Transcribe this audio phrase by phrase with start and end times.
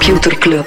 [0.00, 0.64] Computer Club.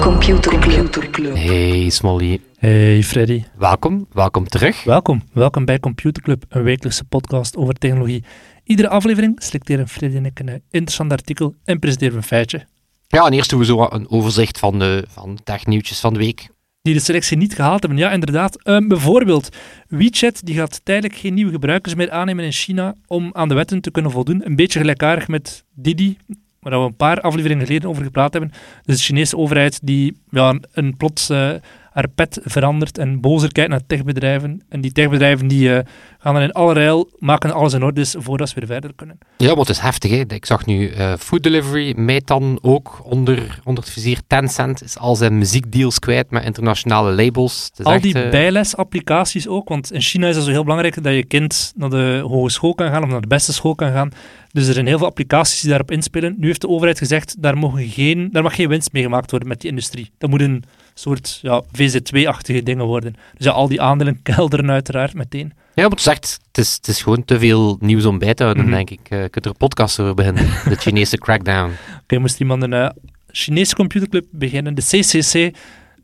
[0.00, 1.34] Computer Club.
[1.34, 4.84] Hey Smolly, Hey Freddy, welkom, welkom terug.
[4.84, 5.22] welkom.
[5.32, 8.24] Welkom bij Computer Club, een wekelijkse podcast over technologie.
[8.64, 12.66] Iedere aflevering selecteren Freddy en ik een eh, interessant artikel en presenteren we een feitje.
[13.08, 16.18] Ja, en eerst doen we zo een overzicht van de, van de technieuwtjes van de
[16.18, 16.48] week.
[16.88, 17.98] Die de selectie niet gehaald hebben.
[17.98, 18.62] Ja, inderdaad.
[18.62, 19.56] Eh, bijvoorbeeld,
[19.88, 23.80] WeChat die gaat tijdelijk geen nieuwe gebruikers meer aannemen in China om aan de wetten
[23.80, 24.40] te kunnen voldoen.
[24.44, 26.16] Een beetje gelijkaardig met Didi,
[26.60, 28.52] waar we een paar afleveringen geleden over gepraat hebben.
[28.82, 31.50] Dus de Chinese overheid die ja, een plots eh,
[31.98, 34.62] haar pet verandert en bozer kijkt naar techbedrijven.
[34.68, 35.84] En die techbedrijven die eh,
[36.18, 39.18] gaan dan in alle maken alles in orde voordat ze weer verder kunnen.
[39.36, 40.10] Ja, maar het is heftig.
[40.10, 40.22] Hè.
[40.28, 44.20] Ik zag nu eh, Food Delivery, Metan ook onder, onder het vizier.
[44.26, 47.70] Tencent is al zijn muziekdeals kwijt met internationale labels.
[47.82, 51.14] Al echt, die eh, bijlesapplicaties ook, want in China is het zo heel belangrijk dat
[51.14, 54.10] je kind naar de hogeschool kan gaan of naar de beste school kan gaan.
[54.52, 56.34] Dus er zijn heel veel applicaties die daarop inspelen.
[56.38, 59.48] Nu heeft de overheid gezegd, daar, mogen geen, daar mag geen winst mee gemaakt worden
[59.48, 60.10] met die industrie.
[60.18, 60.64] Dat moet een
[60.98, 63.12] soort ja, VZ2-achtige dingen worden.
[63.36, 65.52] Dus ja, al die aandelen kelderen uiteraard meteen.
[65.74, 68.64] Ja, is echt, het is, het is gewoon te veel nieuws om bij te houden,
[68.64, 68.72] Mhm.
[68.74, 69.00] denk ik.
[69.08, 70.44] Eh, je kunt er een podcast over beginnen.
[70.68, 71.72] De Chinese crackdown.
[72.02, 72.88] Oké, moest iemand een eh,
[73.26, 75.56] Chinese computerclub beginnen, de CCC,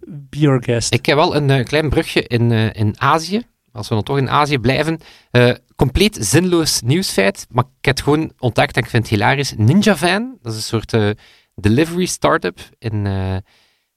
[0.06, 0.94] be your guest.
[0.94, 3.42] Ik heb wel een eh, klein brugje in, in Azië.
[3.72, 4.98] Als we dan toch in Azië blijven.
[5.76, 9.54] Compleet zinloos nieuwsfeit, maar ik heb het gewoon ontdekt en ik vind het hilarisch.
[9.56, 11.16] Ninja Van, dat is een soort
[11.54, 13.06] delivery startup in,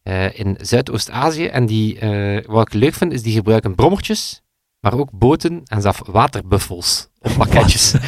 [0.07, 1.45] eh, in Zuidoost-Azië.
[1.45, 4.41] En die, eh, wat ik leuk vind, is die gebruiken brommertjes,
[4.79, 7.93] maar ook boten en zelfs waterbuffels op pakketjes.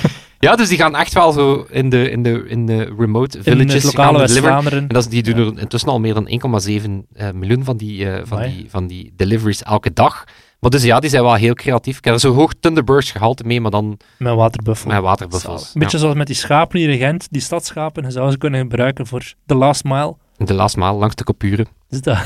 [0.41, 3.43] Ja, dus die gaan echt wel zo in de, in de, in de remote in
[3.43, 4.17] villages gaan lokale.
[4.17, 4.79] West-Vlaanderen.
[4.79, 6.35] En dat is, die doen er intussen al meer dan 1,7
[7.13, 10.23] eh, miljoen van die, van, die, van die deliveries elke dag.
[10.59, 11.97] Maar dus ja, die zijn wel heel creatief.
[11.97, 14.91] Ik heb er zo hoog Thunderbirds gehalte mee, maar dan Met waterbuffel.
[14.91, 15.71] met waterbuffels.
[15.73, 18.59] Een beetje zoals met die schapen hier in Gent, die stadschapen, je zou ze kunnen
[18.59, 20.15] gebruiken voor de last mile.
[20.37, 21.67] De laatste maal langs de kopuren.
[21.89, 22.17] Dus dat,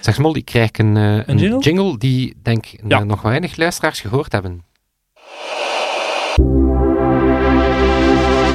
[0.00, 1.58] Zeg Smol, ik krijg een, eh, een, jingle?
[1.60, 1.98] jingle?
[1.98, 3.04] die, denk ik, Ja.
[3.04, 4.62] nog weinig luisteraars gehoord hebben.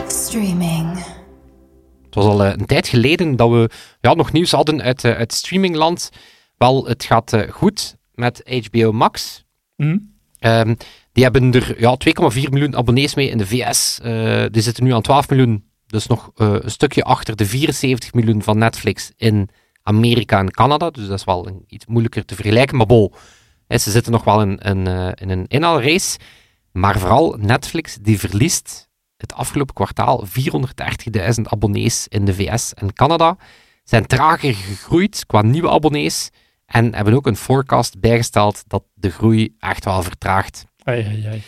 [0.08, 0.94] Streaming.
[2.06, 3.70] Het was al eh, een tijd geleden dat we
[4.02, 6.10] ja, nog nieuws hadden uit, eh, uit streamingland.
[6.58, 9.44] Wel, het gaat eh, goed met HBO Max.
[9.76, 9.98] hm?
[10.40, 10.76] Ehm,
[11.12, 14.00] die hebben er ja, 2,4 miljoen abonnees mee in de VS.
[14.04, 18.14] Eh, die zitten nu aan 12 miljoen, dus nog eh, een stukje achter de 74
[18.14, 19.50] miljoen van Netflix in
[19.84, 20.90] Amerika en Canada.
[20.90, 22.78] Dus dat is wel een, iets moeilijker te vergelijken.
[22.78, 23.14] Maar bon,
[23.68, 26.20] hè, ze zitten nog wel in, eh, in een inhaalrace.
[26.72, 33.38] Maar vooral Netflix, die verliest het afgelopen kwartaal 430.000 abonnees in de VS en Canada.
[33.84, 36.30] Zijn trager gegroeid qua nieuwe abonnees.
[36.66, 40.66] En hebben ook een forecast bijgesteld dat de groei echt wel vertraagt.
[40.84, 41.42] Ai, ai.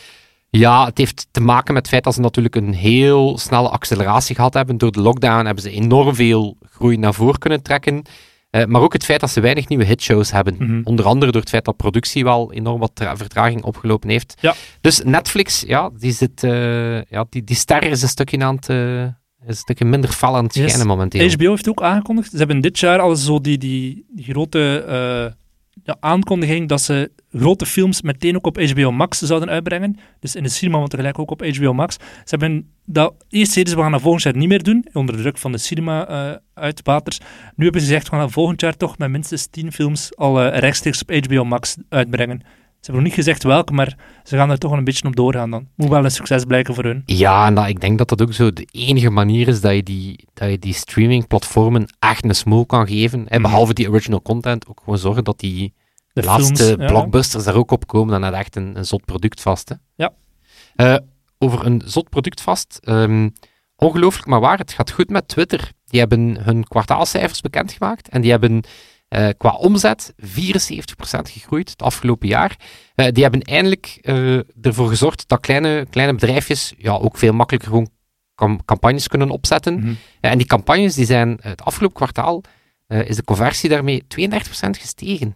[0.57, 4.35] Ja, het heeft te maken met het feit dat ze natuurlijk een heel snelle acceleratie
[4.35, 4.77] gehad hebben.
[4.77, 8.01] Door de lockdown hebben ze enorm veel groei naar voren kunnen trekken.
[8.49, 10.55] Eh, maar ook het feit dat ze weinig nieuwe hitshows hebben.
[10.59, 10.81] Mhm.
[10.83, 14.33] Onder andere door het feit dat productie wel enorm wat tra- vertraging opgelopen heeft.
[14.39, 14.53] Ja.
[14.81, 18.69] Dus Netflix, ja, die, zit, eh, ja die, die ster is een stukje, aan het,
[18.69, 19.11] eh, is
[19.47, 20.65] een stukje minder fel aan het Yes.
[20.65, 21.29] schijnen momenteel.
[21.29, 24.83] HBO heeft ook aangekondigd, ze hebben dit jaar al zo die, die, die grote
[25.73, 29.97] eh, ja, aankondiging dat ze grote films meteen ook op HBO Max zouden uitbrengen.
[30.19, 31.95] Dus in de cinema, maar tegelijk ook op HBO Max.
[31.95, 35.15] Ze hebben dat eerst zeiden ze, we gaan dat volgend jaar niet meer doen, onder
[35.15, 37.19] de druk van de cinema-uitbaters.
[37.55, 40.41] nu hebben ze gezegd, we gaan dat volgend jaar toch met minstens 10 films al
[40.41, 42.41] eh, rechtstreeks op HBO Max uitbrengen.
[42.81, 45.15] Ze hebben nog niet gezegd welke, maar ze gaan er toch wel een beetje op
[45.15, 45.67] doorgaan dan.
[45.75, 47.03] Moet wel een succes blijken voor hun.
[47.05, 49.83] Ja, en dat, ik denk dat dat ook zo de enige manier is dat je
[49.83, 53.27] die, dat je die streamingplatformen echt een smoel kan geven.
[53.27, 53.49] En Mhm.
[53.49, 55.73] behalve die original content, ook gewoon zorgen dat die
[56.13, 56.87] De laatste films, ja.
[56.87, 58.11] blockbusters daar ook op komen.
[58.13, 59.69] Dan heb je echt een, een zot product vast.
[59.69, 59.75] Hè.
[59.95, 60.11] Ja.
[60.75, 60.95] Eh,
[61.37, 62.79] over een zot product vast.
[62.83, 63.29] ehm,
[63.75, 65.71] ongelooflijk maar waar, het gaat goed met Twitter.
[65.85, 68.63] Die hebben hun kwartaalcijfers bekendgemaakt en die hebben
[69.11, 70.23] eh, qua omzet 74%
[71.29, 72.55] gegroeid het afgelopen jaar.
[72.95, 77.69] Eh, die hebben eindelijk eh, ervoor gezorgd dat kleine, kleine bedrijfjes ja, ook veel makkelijker
[77.69, 77.89] gewoon
[78.35, 79.79] cam- campagnes kunnen opzetten.
[79.79, 79.93] Mhm.
[80.21, 82.43] En die campagnes die zijn het afgelopen kwartaal
[82.87, 85.35] is de conversie daarmee 32% gestegen.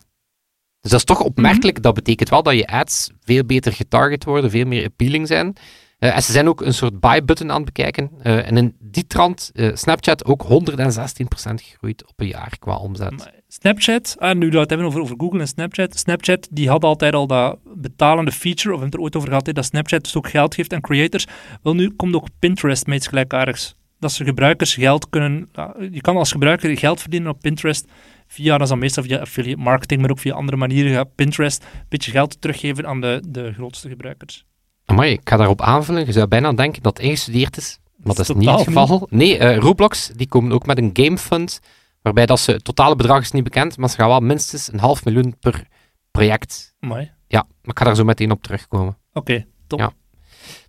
[0.81, 1.81] Dus dat is toch opmerkelijk.
[1.81, 5.55] Dat betekent wel dat je ads veel beter getarget worden, veel meer appealing zijn.
[5.97, 8.11] En ze zijn ook een soort buy-button aan het bekijken.
[8.21, 13.17] En in die trant, Snapchat ook 116% gegroeid op een jaar qua omzet.
[13.17, 15.97] Maar Snapchat, ah, nu dat we het hebben over, over Google en Snapchat.
[15.97, 19.27] Snapchat die had altijd al dat betalende feature, of we hebben het er ooit over
[19.27, 21.27] gehad, hè, dat Snapchat dus ook geld geeft aan creators.
[21.61, 23.75] Wel, nu komt ook Pinterest met iets gelijkaardigs.
[23.99, 25.49] Dat ze gebruikers geld kunnen...
[25.51, 27.87] ja, je kan als gebruiker geld verdienen op Pinterest
[28.27, 31.63] via, dat is dan meestal via affiliate marketing, maar ook via andere manieren, gaat Pinterest
[31.63, 34.45] een beetje geld teruggeven aan de, de grootste gebruikers.
[34.85, 36.05] Amai, ik ga daarop aanvullen.
[36.05, 39.07] Je zou bijna denken dat het ingestudeerd is, maar dat is niet het geval.
[39.09, 41.59] Nee, eh, Roblox die komen ook met een game fund,
[42.05, 44.79] waarbij dat ze, het totale bedrag is niet bekend, maar ze gaan wel minstens een
[44.79, 45.67] half miljoen per
[46.11, 46.75] project.
[46.79, 47.11] Mooi.
[47.27, 48.97] Ja, maar ik ga daar zo meteen op terugkomen.
[49.13, 49.79] Oké, top.
[49.79, 49.91] Ja.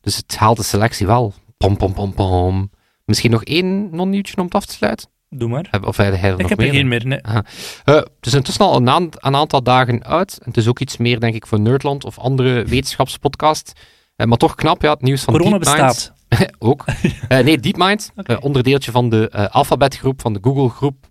[0.00, 1.34] Dus het haalt de selectie wel.
[1.56, 2.70] Pom, pom, pom, pom.
[3.04, 5.08] Misschien nog één non-nieuwtje om het af te sluiten?
[5.28, 5.68] Doe maar.
[5.82, 6.68] Of er Ik nog heb meer?
[6.68, 7.20] er geen meer, nee.
[7.20, 7.42] Eh,
[7.84, 10.38] het is intussen al een, een aantal dagen uit.
[10.44, 13.72] Het is ook iets meer, denk ik, voor Nerdland of andere wetenschapspodcasts.
[14.16, 15.76] Eh, maar toch knap, ja, het nieuws van Corona DeepMind.
[15.88, 16.12] bestaat.
[16.58, 16.84] ook.
[17.28, 18.32] Eh, nee, DeepMind, Oké.
[18.32, 21.06] eh, onderdeeltje van de Alphabet-groep, van de Google-groep,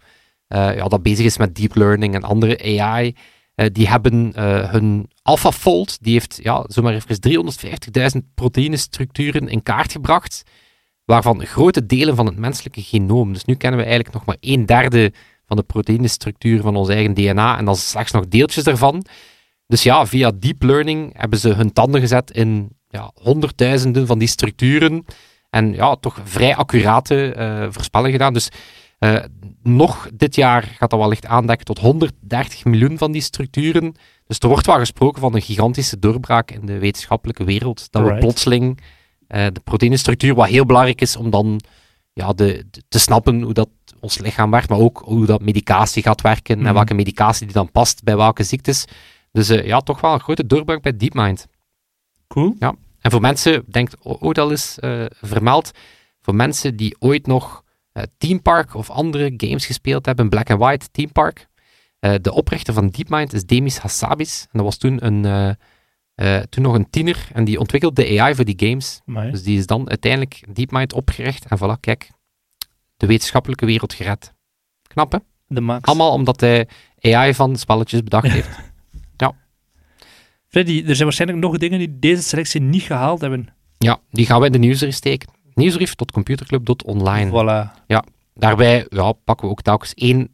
[0.47, 3.15] ja, dat bezig is met deep learning en andere AI.
[3.55, 7.51] eh, die hebben eh, hun AlphaFold, die heeft ja, zomaar even
[8.17, 10.43] 350.000 proteïnestructuren in kaart gebracht,
[11.05, 13.33] waarvan grote delen van het menselijke genoom.
[13.33, 15.13] Dus nu kennen we eigenlijk nog maar een derde
[15.45, 19.05] van de proteïnestructuur van ons eigen DNA en dan slechts nog deeltjes daarvan.
[19.67, 24.27] Dus ja, via deep learning hebben ze hun tanden gezet in ja, honderdduizenden van die
[24.27, 25.05] structuren
[25.49, 28.33] en ja, toch vrij accurate eh voorspellingen gedaan.
[28.33, 28.49] Dus
[29.13, 29.23] eh,
[29.63, 33.95] nog dit jaar gaat dat wellicht aandekken tot 130 miljoen van die structuren.
[34.27, 37.91] Dus er wordt wel gesproken van een gigantische doorbraak in de wetenschappelijke wereld.
[37.91, 38.81] Dat we plotseling
[39.27, 41.59] eh, de proteïnestructuur, wat heel belangrijk is om dan
[42.13, 43.69] ja, de, de- te snappen hoe dat
[43.99, 46.67] ons lichaam werkt, maar ook hoe dat medicatie gaat werken Mhm.
[46.67, 48.85] en welke medicatie die dan past bij welke ziektes.
[49.31, 51.47] Dus eh, ja, toch wel een grote doorbraak bij DeepMind.
[52.27, 52.55] Cool.
[53.01, 55.71] En voor mensen, denkt ook al eens eh, vermeld,
[56.21, 57.63] voor mensen die ooit nog
[58.17, 61.47] Team Park of andere games gespeeld hebben, Black and White Team Park,
[61.99, 64.41] eh, de oprichter van DeepMind is Demis Hassabis.
[64.41, 68.21] En dat was toen, een, eh, eh, toen nog een tiener en die ontwikkelde de
[68.21, 69.01] AI voor die games.
[69.05, 69.31] Amai.
[69.31, 72.09] Dus die is dan uiteindelijk DeepMind opgericht en voilà, kijk,
[72.97, 74.33] de wetenschappelijke wereld gered.
[74.87, 75.17] Knap hè?
[75.47, 75.87] De max.
[75.87, 76.67] Allemaal omdat hij
[77.01, 78.49] AI van spelletjes bedacht heeft.
[80.55, 83.47] Freddy, er zijn waarschijnlijk nog dingen die deze selectie niet gehaald hebben.
[83.77, 85.29] Ja, die gaan we in de nieuwsbrief steken.
[85.55, 87.29] Nieuwsbrief tot computerclub.online.
[87.29, 87.83] Voilà.
[88.37, 90.29] Daarbij ja, pakken we ook telkens één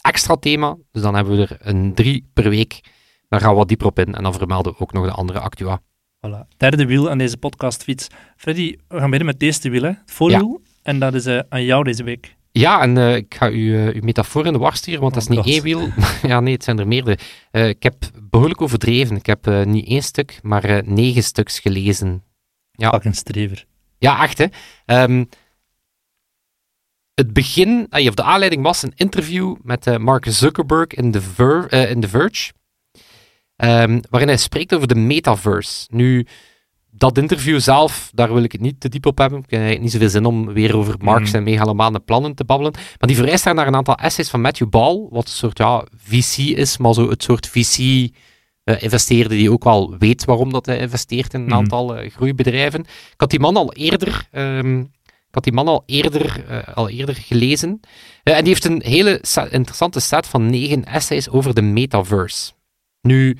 [0.00, 0.76] extra thema.
[0.92, 2.80] Dus dan hebben we er een drie per week.
[3.28, 4.14] Daar gaan we wat dieper op in.
[4.14, 5.80] En dan vermelden we ook nog de andere actua.
[6.26, 6.56] Voilà.
[6.56, 8.06] Derde wiel aan deze podcastfiets.
[8.36, 9.88] Freddy, we gaan beginnen met deze wiel, hè.
[9.88, 10.62] het voorwiel.
[10.82, 12.36] En dat is eh, aan jou deze week.
[12.52, 15.22] Ja, en eh, ik ga u eh, uw metafoor in de war sturen, want dat
[15.22, 15.88] is Oh niet één wiel.
[16.32, 17.18] ja, nee, het zijn er meerdere.
[17.50, 19.16] Ik heb behoorlijk overdreven.
[19.16, 22.22] Ik heb niet één stuk, maar negen stuks gelezen.
[22.72, 22.90] Ja.
[22.90, 23.66] Pak een strever.
[24.00, 24.46] Ja, echt hè.
[24.86, 25.24] Ehm,
[27.14, 31.20] het begin, ah, of de aanleiding was een interview met eh, Mark Zuckerberg in The,
[31.20, 32.52] Ver, eh, in The Verge,
[33.56, 35.86] ehm, waarin hij spreekt over de metaverse.
[35.90, 36.26] Nu,
[36.90, 39.38] dat interview zelf, daar wil ik het niet te diep op hebben.
[39.46, 41.36] Ik heb niet zoveel zin om weer over Mark's Mhm.
[41.36, 42.72] en megalomane plannen te babbelen.
[42.72, 45.84] Maar die verwijst daar naar een aantal essays van Matthew Ball, wat een soort ja,
[45.96, 48.08] VC is, maar zo het soort VC...
[48.64, 51.54] investeerder die ook wel weet waarom dat hij investeert in een Mhm.
[51.56, 52.80] aantal eh, groeibedrijven.
[52.80, 56.88] Ik had die man al eerder, ehm, ik had die man al eerder, eh, al
[56.88, 57.80] eerder gelezen.
[58.22, 59.20] En die heeft een hele
[59.50, 62.52] interessante set van negen essays over de metaverse.
[63.02, 63.36] Nu,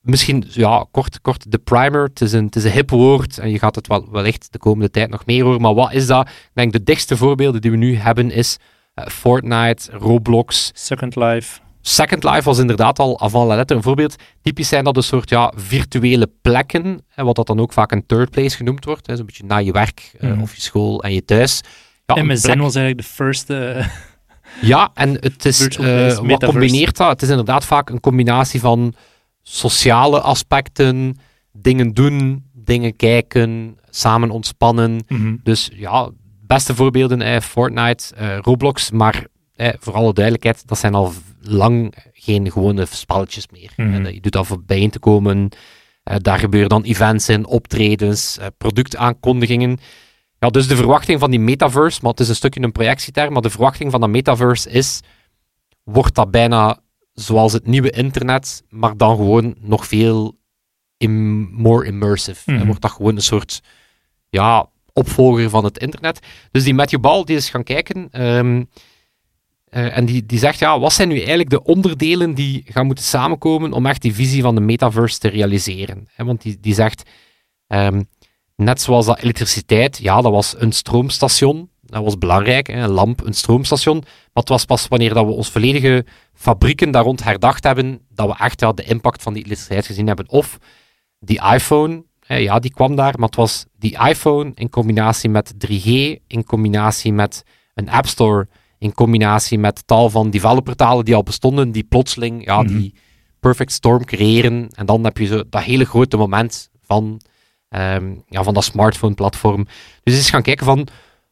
[0.00, 2.02] misschien, ja, kort, kort de primer.
[2.02, 4.58] Het is, een, het is een hip woord en je gaat het wel, wellicht de
[4.58, 5.60] komende tijd nog meer horen.
[5.60, 6.28] Maar wat is dat?
[6.28, 8.56] Ik denk de dichtste voorbeelden die we nu hebben is
[8.94, 11.60] Fortnite, Roblox, Second Life.
[11.88, 14.14] Second Life was inderdaad al avant la lettre een voorbeeld.
[14.42, 18.06] Typisch zijn dat een soort ja, virtuele plekken, hè, wat dat dan ook vaak een
[18.06, 19.06] third place genoemd wordt.
[19.06, 20.40] hè, Zo'n beetje na je werk, eh, Mhm.
[20.40, 21.60] of je school en je thuis.
[22.06, 23.50] Ja, een MSN plek- was eigenlijk de first...
[23.50, 23.86] eh,
[24.72, 27.08] ja, en het is, eh, wat combineert dat?
[27.10, 28.94] Het is inderdaad vaak een combinatie van
[29.42, 31.16] sociale aspecten,
[31.52, 35.04] dingen doen, dingen kijken, samen ontspannen.
[35.08, 35.36] mhm.
[35.42, 36.10] Dus ja,
[36.46, 39.26] beste voorbeelden, eh, Fortnite, Roblox, maar
[39.56, 41.12] eh, voor alle duidelijkheid, dat zijn al
[41.48, 43.72] lang geen gewone spelletjes meer.
[43.76, 44.04] Mhm.
[44.06, 45.48] Eh, je doet dat voor bijeen te komen,
[46.02, 49.78] eh, daar gebeuren dan events in, optredens, eh, productaankondigingen.
[50.38, 53.42] Ja, dus de verwachting van die metaverse, maar het is een stukje een projectieterm, maar
[53.42, 55.00] de verwachting van dat metaverse is,
[55.82, 56.78] wordt dat bijna
[57.12, 60.38] zoals het nieuwe internet, maar dan gewoon nog veel
[60.96, 62.50] im- more immersive.
[62.50, 62.60] Mhm.
[62.60, 63.60] Eh, Wordt dat gewoon een soort
[64.28, 66.18] ja, opvolger van het internet.
[66.50, 68.62] Dus die Matthew Ball die is gaan kijken ehm,
[69.76, 73.04] eh, en die, die zegt, ja, wat zijn nu eigenlijk de onderdelen die gaan moeten
[73.04, 76.08] samenkomen om echt die visie van de metaverse te realiseren?
[76.16, 77.10] Want die, die zegt,
[77.66, 78.02] ehm,
[78.54, 83.34] net zoals dat elektriciteit, ja, dat was een stroomstation, dat was belangrijk, een lamp, een
[83.34, 86.04] stroomstation, maar het was pas wanneer dat we ons volledige
[86.34, 90.28] fabrieken daar rond herdacht hebben, dat we echt de impact van die elektriciteit gezien hebben.
[90.28, 90.58] Of
[91.18, 95.84] die iPhone, ja, die kwam daar, maar het was die iPhone in combinatie met 3G,
[96.26, 97.42] in combinatie met
[97.74, 102.62] een App Store, in combinatie met tal van developertalen die al bestonden, die plotseling ja,
[102.62, 102.76] Mhm.
[102.76, 102.94] die
[103.40, 104.68] perfect storm creëren.
[104.74, 107.20] En dan heb je zo dat hele grote moment van,
[107.68, 109.66] ehm, ja, van dat smartphone-platform.
[110.02, 110.86] Dus eens gaan kijken van,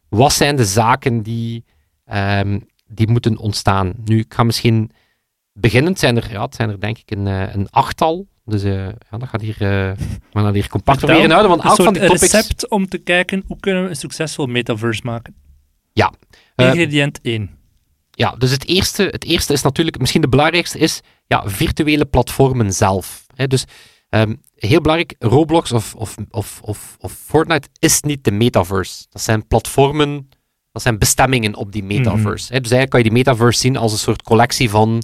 [0.09, 1.63] wat zijn de zaken die,
[2.05, 3.93] ehm, die moeten ontstaan?
[4.05, 4.91] Nu, ik ga misschien
[5.53, 8.27] beginnend zijn er, ja, het zijn er denk ik een, eh, een achttal.
[8.45, 9.91] Dus eh, ja, dat gaat hier, eh,
[10.31, 12.31] we gaan hier compact proberen houden, want een elk van soort die topics...
[12.31, 15.35] recept om te kijken hoe kunnen we een succesvol metaverse maken.
[15.95, 16.13] Ja.
[16.55, 17.49] Eh, Ingrediënt 1.
[18.11, 22.73] Ja, dus het eerste, het eerste is natuurlijk, misschien de belangrijkste is, ja, virtuele platformen
[22.73, 23.25] zelf.
[23.35, 23.65] Hè, dus
[24.09, 29.05] ehm, heel belangrijk, Roblox of, of, of, of, of Fortnite is niet de metaverse.
[29.09, 30.29] Dat zijn platformen,
[30.71, 32.53] dat zijn bestemmingen op die metaverse.
[32.53, 32.59] hè.
[32.61, 35.03] Dus eigenlijk kan je die metaverse zien als een soort collectie van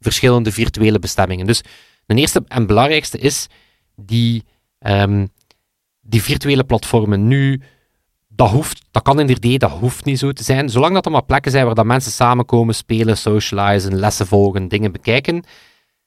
[0.00, 1.46] verschillende virtuele bestemmingen.
[1.46, 1.62] Dus
[2.06, 3.46] de eerste en belangrijkste is
[3.96, 4.44] die,
[4.78, 5.26] ehm,
[6.00, 7.28] die virtuele platformen.
[7.28, 7.62] Nu,
[8.42, 10.68] dat, hoeft, dat kan in 3D, dat hoeft niet zo te zijn.
[10.68, 14.92] Zolang dat er maar plekken zijn waar dat mensen samenkomen, spelen, socializen, lessen volgen, dingen
[14.92, 15.34] bekijken.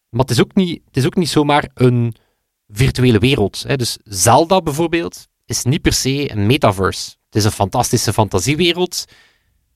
[0.09, 2.15] Maar het is ook niet, het is ook niet zomaar een
[2.67, 3.63] virtuele wereld.
[3.67, 3.75] Hè.
[3.75, 7.09] Dus Zelda bijvoorbeeld is niet per se een metaverse.
[7.25, 9.05] Het is een fantastische fantasiewereld,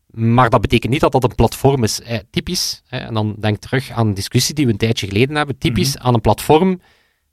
[0.07, 2.01] maar dat betekent niet dat dat een platform is.
[2.01, 5.35] Eh, typisch, hè, en dan denk terug aan een discussie die we een tijdje geleden
[5.35, 6.81] hebben, typisch aan een platform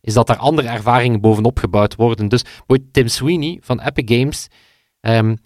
[0.01, 2.29] is dat er andere ervaringen bovenop gebouwd worden.
[2.29, 2.45] Dus
[2.93, 4.49] Tim Sweeney van Epic Games,
[5.07, 5.37] ehm,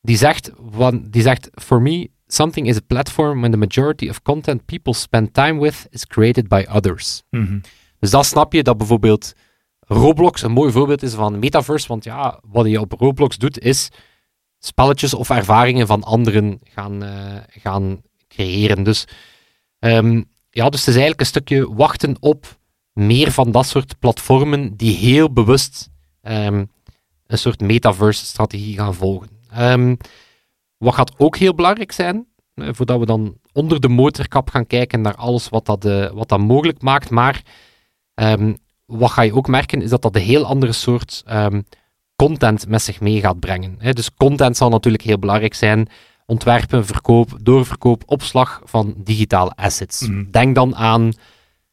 [0.00, 4.22] die zegt, wan- die zegt, for me, something is a platform when the majority of
[4.22, 7.22] content people spend time with is created by others.
[7.30, 7.58] Mhm.
[7.98, 9.32] Dus dan snap je dat bijvoorbeeld
[9.86, 13.88] Roblox een mooi voorbeeld is van metaverse, want ja, wat je op Roblox doet is
[14.58, 18.82] spelletjes of ervaringen van anderen gaan, eh, gaan creëren.
[18.82, 19.04] Dus,
[19.78, 22.58] ehm, ja, dus het is eigenlijk een stukje wachten op
[22.92, 25.88] meer van dat soort platformen die heel bewust
[26.20, 26.64] ehm,
[27.26, 29.28] een soort metaverse-strategie gaan volgen.
[29.50, 29.94] Ehm,
[30.76, 35.00] wat gaat ook heel belangrijk zijn, eh, voordat we dan onder de motorkap gaan kijken
[35.00, 37.42] naar alles wat dat, eh, wat dat mogelijk maakt, maar
[38.14, 38.54] ehm,
[38.86, 41.60] wat ga je ook merken, is dat dat een heel andere soort ehm,
[42.16, 43.74] content met zich mee gaat brengen.
[43.78, 43.92] Hè.
[43.92, 45.88] Dus content zal natuurlijk heel belangrijk zijn.
[46.26, 50.08] Ontwerpen, verkoop, doorverkoop, opslag van digitale assets.
[50.08, 50.30] Mhm.
[50.30, 51.12] Denk dan aan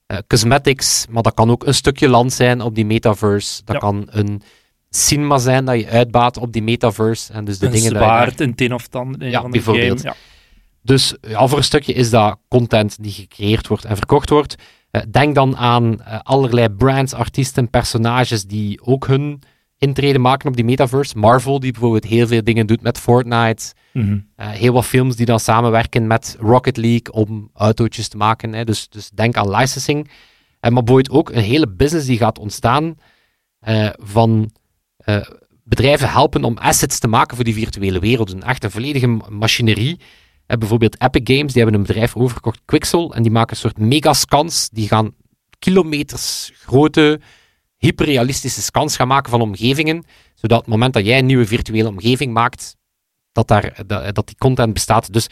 [0.05, 3.61] eh, cosmetics, maar dat kan ook een stukje land zijn op die metaverse.
[3.65, 3.81] Dat Ja.
[3.81, 4.41] kan een
[4.95, 7.33] cinema zijn dat je uitbaat op die metaverse.
[7.33, 10.01] En dus de een dingen je zwaard, een tin of in Ja, bijvoorbeeld.
[10.01, 10.15] game.
[10.15, 10.15] Ja.
[10.81, 14.55] dus ja, voor een stukje is dat content die gecreëerd wordt en verkocht wordt.
[14.91, 19.41] Eh, denk dan aan eh, allerlei brands, artiesten, personages die ook hun
[19.77, 21.17] intrede maken op die metaverse.
[21.17, 23.73] Marvel, die bijvoorbeeld heel veel dingen doet met Fortnite.
[23.93, 24.19] Mhm.
[24.35, 28.53] Eh, heel wat films die dan samenwerken met Rocket League om autootjes te maken.
[28.53, 28.63] Hè.
[28.63, 30.09] Dus, dus denk aan licensing.
[30.59, 32.97] En maar bijvoorbeeld ook een hele business die gaat ontstaan
[33.99, 34.51] van
[35.03, 35.21] eh,
[35.63, 38.31] bedrijven helpen om assets te maken voor die virtuele wereld.
[38.31, 39.99] Een echt een volledige ma- machinerie.
[40.45, 43.77] Eh, bijvoorbeeld Epic Games, die hebben een bedrijf overgekocht, Quixel, en die maken een soort
[43.77, 44.69] megascans.
[44.69, 45.13] Die gaan
[45.59, 47.19] kilometers grote,
[47.77, 50.03] hyperrealistische scans gaan maken van omgevingen,
[50.35, 52.75] zodat op het moment dat jij een nieuwe virtuele omgeving maakt,
[53.31, 55.13] dat, daar, dat, dat die content bestaat.
[55.13, 55.27] Dus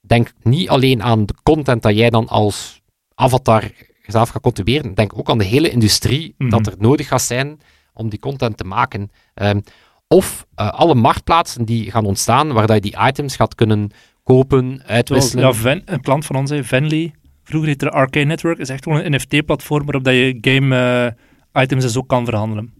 [0.00, 2.80] denk niet alleen aan de content dat jij dan als
[3.14, 3.70] avatar
[4.06, 6.50] zelf gaat contribueren, denk ook aan de hele industrie Mhm.
[6.50, 7.60] dat er nodig gaat zijn
[7.98, 9.10] om die content te maken.
[9.34, 9.60] Ehm,
[10.08, 13.90] of eh, alle marktplaatsen die gaan ontstaan, waar dat je die items gaat kunnen
[14.22, 15.44] kopen, uitwisselen.
[15.44, 17.12] ja, Ven- een klant van ons, Venly,
[17.44, 21.90] vroeger heette de Arcade Network, is echt gewoon een NFT-platform waarop dat je game-items en
[21.90, 22.72] zo kan verhandelen.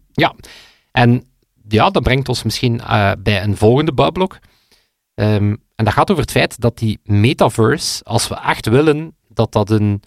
[0.92, 1.24] En
[1.68, 4.38] ja, dat brengt ons misschien eh, bij een volgende bouwblok.
[5.14, 9.52] Ehm, en dat gaat over het feit dat die metaverse, als we echt willen dat
[9.52, 10.02] dat een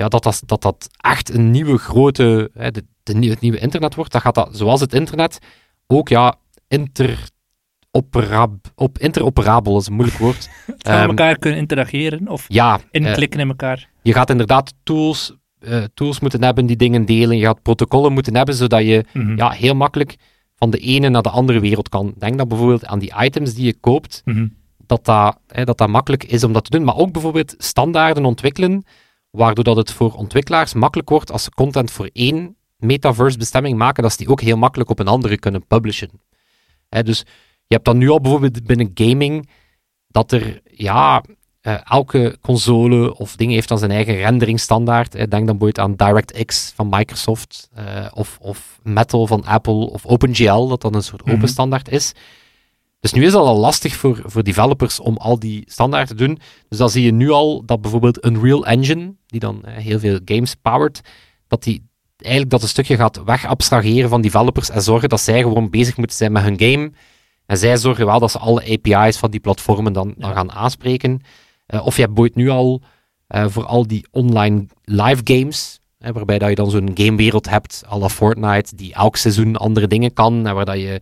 [0.00, 4.12] ja, dat, dat, dat, dat echt een nieuwe grote, hè, de, het nieuwe internet wordt,
[4.12, 5.38] dan gaat dat, zoals het internet,
[5.86, 6.34] ook ja,
[7.90, 10.48] interoperab, op, interoperabel is een moeilijk woord.
[10.66, 13.88] Dat we Ehm, met elkaar kunnen interageren of ja, eh, inklikken in elkaar.
[14.02, 18.36] je gaat inderdaad tools, eh, tools moeten hebben die dingen delen, je gaat protocollen moeten
[18.36, 19.36] hebben, zodat je Mhm.
[19.36, 20.16] ja, heel makkelijk
[20.56, 22.14] van de ene naar de andere wereld kan.
[22.18, 24.46] Denk dan bijvoorbeeld aan die items die je koopt, Mhm.
[24.86, 26.84] dat dat, hè, dat dat makkelijk is om dat te doen.
[26.84, 28.84] Maar ook bijvoorbeeld standaarden ontwikkelen,
[29.30, 34.02] waardoor dat het voor ontwikkelaars makkelijk wordt als ze content voor één metaverse bestemming maken,
[34.02, 36.10] dat ze die ook heel makkelijk op een andere kunnen publishen.
[36.88, 37.18] Dus
[37.66, 39.48] je hebt dan nu al bijvoorbeeld binnen gaming,
[40.08, 41.22] dat er, ja,
[41.60, 45.12] eh, elke console of ding heeft dan zijn eigen renderingstandaard.
[45.12, 45.28] Hè.
[45.28, 50.66] Denk dan bijvoorbeeld aan DirectX van Microsoft, eh, of, of Metal van Apple, of OpenGL,
[50.66, 51.34] dat dan een soort Mhm.
[51.34, 52.12] open standaard is.
[53.00, 56.38] Dus nu is dat al lastig voor, voor developers om al die standaarden te doen.
[56.68, 60.18] Dus dan zie je nu al dat bijvoorbeeld Unreal Engine, die dan eh, heel veel
[60.24, 61.00] games powert,
[61.46, 65.70] dat die eigenlijk dat een stukje gaat wegabstraheren van developers en zorgen dat zij gewoon
[65.70, 66.92] bezig moeten zijn met hun game.
[67.46, 71.20] En zij zorgen wel dat ze alle API's van die platformen dan, gaan aanspreken.
[71.66, 72.82] Eh, of je hebt nu al
[73.26, 77.82] eh, voor al die online live games, hè, waarbij dat je dan zo'n gamewereld hebt,
[77.92, 81.00] à la Fortnite, die elk seizoen andere dingen kan, en waar dat je,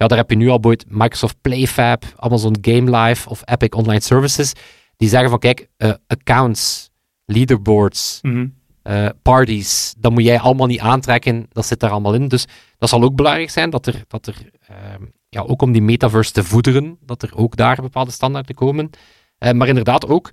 [0.00, 4.00] ja, daar heb je nu al bijvoorbeeld Microsoft PlayFab, Amazon Game Live of Epic Online
[4.00, 4.52] Services,
[4.96, 6.90] die zeggen van, kijk, eh, accounts,
[7.24, 8.46] leaderboards, Mhm.
[8.82, 12.28] eh, parties, dat moet jij allemaal niet aantrekken, dat zit daar allemaal in.
[12.28, 12.46] Dus
[12.78, 14.34] dat zal ook belangrijk zijn, dat er, dat er
[14.66, 18.90] ehm, ja, ook om die metaverse te voederen, dat er ook daar bepaalde standaarden komen.
[19.38, 20.30] Eh, maar inderdaad ook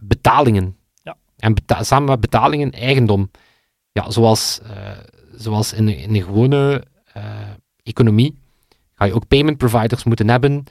[0.00, 0.76] betalingen.
[1.02, 1.16] Ja.
[1.36, 3.30] En beta- samen met betalingen eigendom.
[3.92, 4.60] Ja, zoals,
[5.34, 6.84] zoals in, een- in een gewone
[7.82, 8.38] economie
[8.96, 10.64] ga je ook payment providers moeten hebben,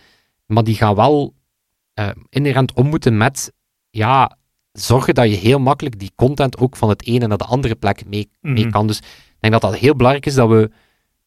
[0.46, 1.34] maar die gaan wel
[1.94, 3.53] eh, inherent om moeten met
[3.89, 4.38] ja,
[4.72, 8.05] zorgen dat je heel makkelijk die content ook van het ene naar de andere plek
[8.05, 8.72] mee, mee Mhm.
[8.72, 8.88] kan.
[8.88, 10.72] Dus ik denk dat dat heel belangrijk is dat we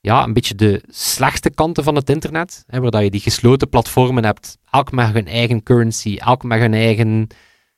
[0.00, 3.68] ja, een beetje de slechte kanten van het internet, hè, waar dat je die gesloten
[3.68, 7.26] platformen hebt, elk met hun eigen currency, elk met hun eigen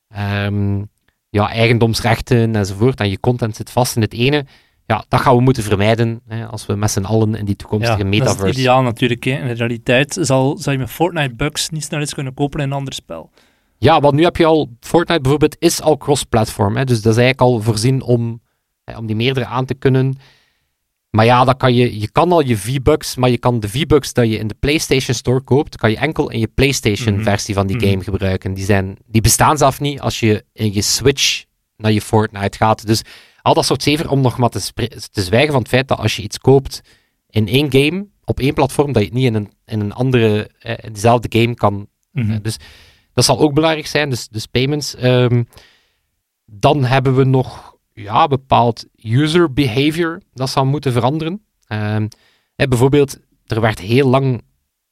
[0.08, 0.82] ehm,
[1.30, 4.46] ja, eigendomsrechten enzovoort, en je content zit vast in het ene,
[4.90, 7.98] ja, dat gaan we moeten vermijden hè, als we met z'n allen in die toekomstige
[7.98, 8.46] Ja, dat is metaverse...
[8.46, 9.24] het ideaal natuurlijk.
[9.24, 9.30] Hè.
[9.30, 12.66] In de realiteit zal, zal je met Fortnite bucks niet snel iets kunnen kopen in
[12.66, 13.30] een ander spel.
[13.78, 17.18] Ja, want nu heb je al, Fortnite bijvoorbeeld is al cross-platform, hè, dus dat is
[17.18, 18.40] eigenlijk al voorzien om,
[18.84, 20.18] hè, om die meerdere aan te kunnen.
[21.10, 24.12] Maar ja, dat kan je, je kan al je V-Bucks, maar je kan de V-Bucks
[24.12, 27.76] dat je in de PlayStation Store koopt, kan je enkel in je PlayStation-versie van die
[27.76, 27.86] Mhm.
[27.86, 28.54] game gebruiken.
[28.54, 31.44] Die, zijn, die bestaan zelf niet als je in je Switch
[31.80, 32.86] naar je Fortnite gaat.
[32.86, 33.02] Dus
[33.42, 34.72] al dat soort zever, om nog maar te,
[35.12, 36.80] te zwijgen van het feit dat als je iets koopt
[37.30, 40.50] in één game, op één platform, dat je het niet in een, in een andere,
[40.58, 42.30] eh, in dezelfde game kan Mhm.
[42.30, 42.56] eh, dus
[43.12, 44.94] dat zal ook belangrijk zijn, dus, dus payments.
[44.94, 45.42] Ehm,
[46.44, 51.44] dan hebben we nog ja, bepaald user behavior dat zal moeten veranderen.
[52.54, 54.42] Hè, bijvoorbeeld, er werd heel lang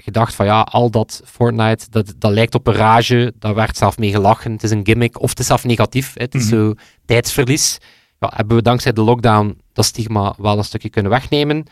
[0.03, 3.99] gedacht van ja, al dat Fortnite, dat, dat lijkt op een rage, daar werd zelf
[3.99, 6.51] mee gelachen, het is een gimmick, of het is zelf negatief, het is Mhm.
[6.55, 7.79] zo tijdsverlies.
[8.19, 11.65] Ja, hebben we dankzij de lockdown dat stigma wel een stukje kunnen wegnemen.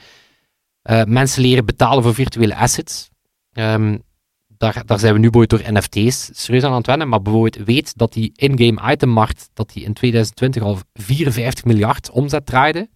[0.82, 3.08] Eh, mensen leren betalen voor virtuele assets.
[3.52, 3.98] Ehm,
[4.46, 7.66] daar, daar zijn we nu bijvoorbeeld door NFT's serieus aan aan het wennen, maar bijvoorbeeld
[7.66, 12.88] weet dat die in-game itemmarkt, dat die in 2020 al 54 miljard omzet draaide.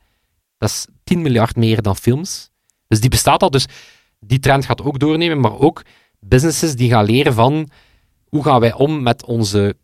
[0.59, 2.51] Dat is 10 miljard meer dan films.
[2.89, 3.67] Dus die bestaat al, dus
[4.21, 5.83] die trend gaat ook doornemen, maar ook
[6.19, 7.69] businesses die gaan leren van
[8.29, 9.77] hoe gaan wij om met onze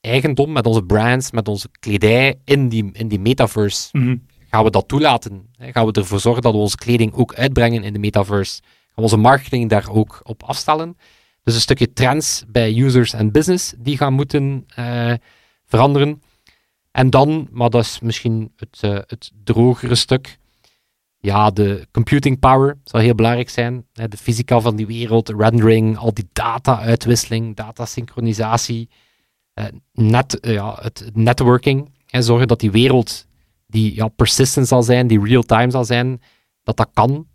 [0.00, 4.16] eigendom, met onze brands, met onze kledij in die, in die metaverse Mhm.
[4.50, 5.46] gaan we dat toelaten?
[5.58, 8.60] Gaan we ervoor zorgen dat we onze kleding ook uitbrengen in de metaverse?
[8.62, 10.96] Gaan we onze marketing daar ook op afstellen?
[11.42, 15.12] Dus een stukje trends bij users en business die gaan moeten eh,
[15.66, 16.22] veranderen.
[16.90, 20.38] En dan, maar dat is misschien het, eh, het drogere stuk,
[21.24, 23.86] ja, de computing power zal heel belangrijk zijn.
[23.92, 24.08] Hè?
[24.08, 28.88] De fysica van die wereld, rendering, al die data-uitwisseling, datasynchronisatie,
[29.54, 31.90] eh, net, eh, ja, het networking.
[32.06, 32.22] Hè?
[32.22, 33.26] Zorgen dat die wereld
[33.66, 36.20] die ja, persistent zal zijn, die real-time zal zijn,
[36.62, 37.26] dat dat kan.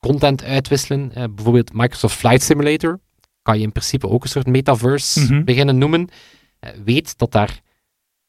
[0.00, 1.12] Content uitwisselen.
[1.14, 3.00] eh, bijvoorbeeld Microsoft Flight Simulator
[3.42, 5.44] kan je in principe ook een soort metaverse Mhm.
[5.44, 6.08] beginnen noemen.
[6.84, 7.60] Weet dat daar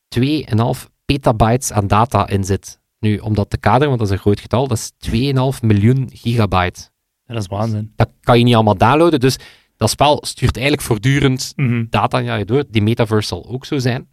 [0.08, 2.80] 2,5 petabytes aan data in zit.
[2.99, 6.10] Nu, om dat te kaderen, want dat is een groot getal, dat is 2,5 miljoen
[6.13, 6.79] gigabyte.
[7.25, 7.93] Ja, dat is waanzin.
[7.95, 9.38] Dat kan je niet allemaal downloaden, dus
[9.77, 11.86] dat spel stuurt eigenlijk voortdurend Mhm.
[11.89, 12.63] data naar je door.
[12.69, 14.10] Die metaverse zal ook zo zijn.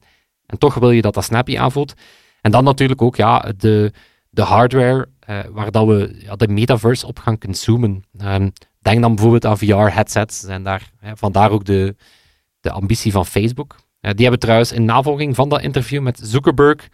[0.47, 1.95] En toch wil je dat dat snappy aanvoelt.
[2.41, 3.93] En dan natuurlijk ook ja, de,
[4.31, 8.03] de hardware eh, waar dat we ja, de metaverse op gaan consumen.
[8.19, 10.41] Ehm, denk dan bijvoorbeeld aan VR-headsets.
[10.41, 11.97] Zijn daar, hè, vandaar ook de,
[12.61, 13.77] de ambitie van Facebook.
[14.01, 16.89] Eh, die hebben trouwens in navolging van dat interview met Zuckerberg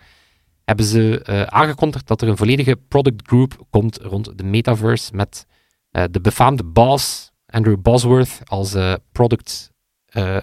[0.71, 5.47] hebben ze eh, aangekondigd dat er een volledige product group komt rond de metaverse met
[5.91, 9.69] eh, de befaamde boss Andrew Bosworth als eh, product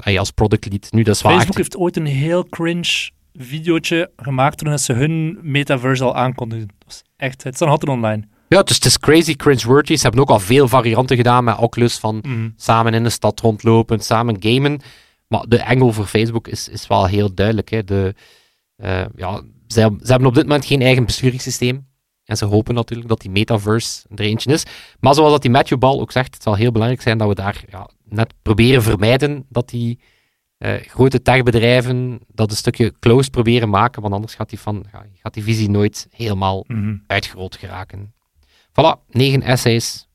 [0.04, 0.92] ja, als product lead.
[0.92, 5.38] Nu, dat is Facebook echt- heeft ooit een heel cringe videootje gemaakt toen ze hun
[5.42, 6.68] metaverse al aankondigden.
[6.68, 8.24] Dat was echt, het staat nog altijd online.
[8.50, 9.96] Ja, dus het is crazy cringe-worthy.
[9.96, 12.50] Ze hebben ook al veel varianten gedaan met Oculus van Mhm.
[12.56, 14.80] samen in de stad rondlopen, samen gamen.
[15.28, 17.70] Maar de angle voor Facebook is, is wel heel duidelijk.
[17.70, 17.84] Hè.
[17.84, 18.16] De,
[19.16, 21.88] ja, ze, hebben- ze hebben op dit moment geen eigen besturingssysteem.
[22.24, 24.64] En ze hopen natuurlijk dat die metaverse er eentje is.
[25.00, 27.36] Maar zoals dat die Matthew Ball ook zegt, het zal heel belangrijk zijn dat we
[27.36, 30.00] daar ja, net proberen vermijden dat die
[30.58, 35.06] eh, grote techbedrijven dat een stukje close proberen maken, want anders gaat die, van, ja,
[35.14, 36.96] gaat die visie nooit helemaal Mhm.
[37.08, 38.14] uitgerold geraken.
[38.70, 40.08] Voilà, negen essays,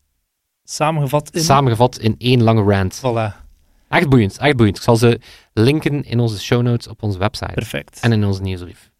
[0.65, 1.41] Samengevat in...
[1.41, 2.99] samengevat in één lange rant.
[3.07, 3.41] Voilà,
[3.89, 4.77] Echt boeiend, echt boeiend.
[4.77, 5.21] Ik zal ze
[5.53, 8.01] linken in onze show notes op onze website perfect.
[8.01, 8.91] en in onze nieuwsbrief.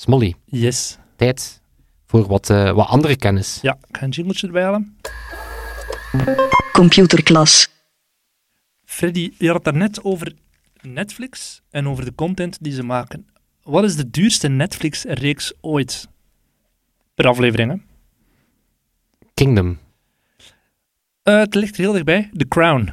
[0.00, 0.98] Smolly, Yes.
[1.16, 1.60] tijd
[2.06, 3.58] voor wat, eh, wat andere kennis.
[3.62, 4.96] Ja, ik ga een jingletje erbij halen.
[6.72, 7.68] Computerklas.
[8.84, 10.32] Freddy, je had het daarnet over
[10.82, 13.26] Netflix en over de content die ze maken.
[13.62, 16.08] Wat is de duurste Netflix-reeks ooit?
[17.14, 17.76] Per aflevering, hè?
[19.34, 19.78] Kingdom.
[21.22, 22.30] Eh, het ligt er heel dichtbij.
[22.36, 22.92] The Crown.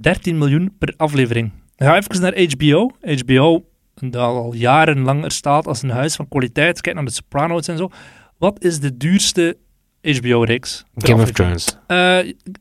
[0.00, 1.50] 13 miljoen per aflevering.
[1.76, 2.90] Ga even naar HBO.
[3.02, 6.80] HBO, dat al jarenlang er staat als een huis van kwaliteit.
[6.80, 7.90] Kijk naar de Sopranos en zo.
[8.38, 9.56] Wat is de duurste
[10.02, 10.84] HBO-reeks?
[10.96, 11.30] Game of?
[11.30, 11.76] Thrones.
[11.86, 12.18] Eh,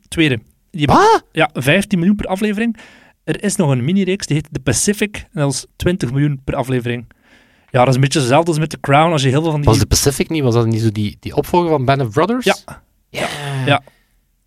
[0.07, 0.39] tweede.
[0.71, 1.23] Die hebben- Wat?
[1.31, 2.77] Ja, 15 miljoen per aflevering.
[3.23, 5.15] Er is nog een mini-reeks, die heet The Pacific.
[5.17, 7.05] En dat is 20 miljoen per aflevering.
[7.69, 9.11] Ja, dat is een beetje hetzelfde als met The Crown.
[9.11, 9.69] Als je heel veel van die...
[9.69, 10.43] Was de Pacific niet?
[10.43, 12.45] Was dat niet zo die, die opvolger van Band of Brothers?
[12.45, 12.55] Ja.
[13.09, 13.27] Ja.
[13.65, 13.81] Ja.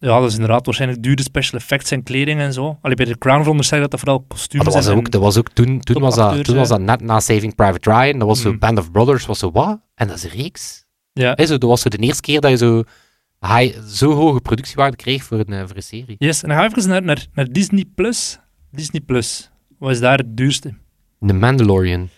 [0.04, 2.78] Ja, dat is inderdaad waarschijnlijk dure special effects en kleding en zo.
[2.82, 5.36] Allee, bij The Crown veronderstel dat dat vooral kostuums dat was en- ook, dat was
[5.38, 8.18] ook toen, toen, was dat, toen was dat net na Saving Private Ryan.
[8.18, 8.58] Dat was zo Mm.
[8.58, 9.80] Band of Brothers, was zo wat?
[9.94, 10.84] En dat is een reeks.
[11.12, 11.32] Ja.
[11.36, 12.82] Hè, zo, dat was zo de eerste keer dat je zo,
[13.40, 16.16] high, zo hoge productiewaarde kreeg voor een, eh, voor een serie.
[16.18, 17.84] Yes, en dan ga ik even naar, naar, naar Disney+.
[17.94, 18.38] Plus.
[18.70, 19.00] Disney+.
[19.00, 19.50] Plus.
[19.78, 20.74] Wat is daar het duurste?
[21.26, 22.08] The Mandalorian.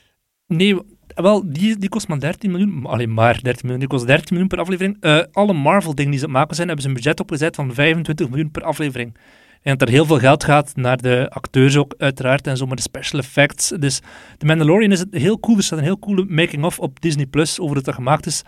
[0.46, 0.76] Nee,
[1.24, 2.86] wel, die, die kost maar 13 miljoen.
[2.86, 3.78] Alleen maar 13 miljoen.
[3.78, 4.96] Die kost 13 miljoen per aflevering.
[5.00, 8.50] Eh, alle Marvel-dingen die ze maken zijn, hebben ze een budget opgezet van 25 miljoen
[8.50, 9.16] per aflevering.
[9.62, 12.76] En dat er heel veel geld gaat naar de acteurs ook, uiteraard, en zo, maar
[12.76, 13.68] de special effects.
[13.68, 14.00] Dus
[14.38, 15.56] The Mandalorian is het heel cool.
[15.56, 18.42] Er staat een heel coole making-of op Disney Plus over hoe dat gemaakt is.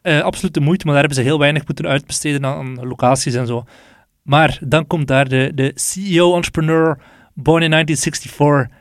[0.00, 3.34] Eh, absoluut de moeite, maar daar hebben ze heel weinig moeten uitbesteden aan, aan locaties
[3.34, 3.64] en zo.
[4.22, 6.98] Maar dan komt daar de, de CEO-entrepreneur,
[7.34, 8.78] born in 1964,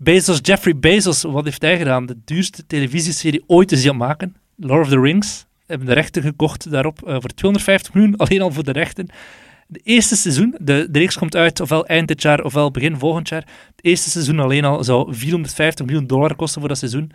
[0.00, 2.06] Bezos, Jeffrey Bezos, wat heeft hij gedaan?
[2.06, 4.36] De duurste televisieserie ooit aan het maken.
[4.56, 5.46] Lord of the Rings.
[5.66, 9.08] Hebben de rechten gekocht daarop eh, voor 250 miljoen, alleen al voor de rechten.
[9.66, 13.46] De eerste seizoen, de, reeks komt uit ofwel eind dit jaar ofwel begin volgend jaar.
[13.76, 17.10] Het eerste seizoen alleen al zou 450 miljoen dollar kosten voor dat seizoen.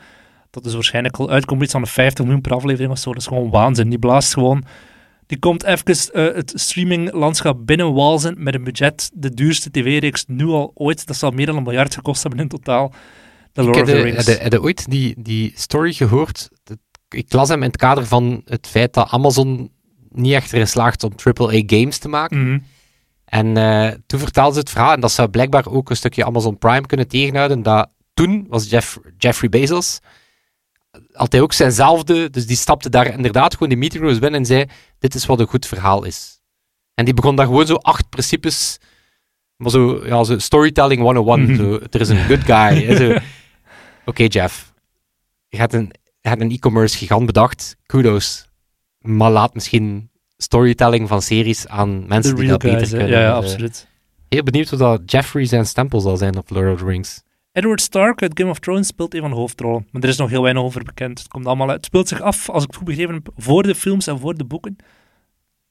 [0.50, 3.12] Dat is waarschijnlijk al uitkomt iets van 50 miljoen per aflevering of zo.
[3.12, 3.90] Dat is gewoon waanzin.
[3.90, 4.64] Die blaast gewoon.
[5.26, 9.12] Die komt even eh, het streaminglandschap binnenwalzen met een budget.
[9.14, 11.08] De duurste tv-reeks nu al ooit.
[11.08, 12.94] Dat zal meer dan een miljard gekost hebben in totaal.
[13.52, 14.26] The Lord Ik of the Rings.
[14.26, 16.50] heb je- heb ooit die, die story gehoord?
[17.10, 19.72] Ik las hem in het kader van het feit dat Amazon
[20.10, 22.48] niet echt erin slaagt om AAA games te maken.
[22.50, 22.60] Mhm.
[23.26, 26.58] En eh, toen vertelde ze het verhaal, en dat zou blijkbaar ook een stukje Amazon
[26.58, 30.00] Prime kunnen tegenhouden, dat toen was Jeff, Jeffrey Bezos,
[31.14, 34.46] had hij ook zijnzelfde, dus die stapte daar inderdaad gewoon die meeting rooms binnen en
[34.46, 34.66] zei,
[35.00, 36.42] dit is wat een goed verhaal is.
[36.94, 38.78] En die begon daar gewoon zo acht principes,
[39.56, 41.56] maar zo, ja, zo storytelling 101, Mhm.
[41.56, 43.22] zo, er is een good guy.
[44.06, 44.74] Oké Jeff,
[45.48, 48.46] je hebt een, je hebt een e-commerce gigant bedacht, kudos,
[49.00, 53.10] maar laat misschien storytelling van series aan mensen The die dat beter guys, kunnen.
[53.10, 53.88] Ja, ja, eh, absoluut.
[54.30, 57.22] Heel benieuwd hoe dat Jeffrey zijn stempel zal zijn op Lord of the Rings.
[57.54, 59.88] Edward Stark uit Game of Thrones speelt een van de hoofdrollen.
[59.92, 61.20] Maar er is nog heel weinig over bekend.
[61.20, 61.76] Het komt allemaal uit.
[61.76, 64.36] Het speelt zich af, als ik het goed begrepen heb, voor de films en voor
[64.36, 64.76] de boeken.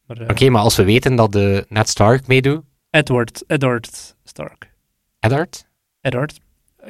[0.07, 4.71] Eh, Oké, maar als we weten dat de Ned Stark meedoet, Edward, Edward Stark.
[5.19, 5.67] Eddard?
[6.01, 6.39] Edward.